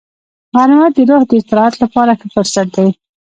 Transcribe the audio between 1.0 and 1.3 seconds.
روح